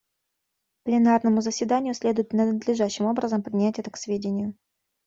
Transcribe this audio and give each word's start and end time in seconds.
Пленарному 0.83 1.41
заседанию 1.41 1.93
следует 1.93 2.33
надлежащим 2.33 3.05
образом 3.05 3.43
принять 3.43 3.77
это 3.77 3.91
к 3.91 3.97
сведению. 3.97 4.55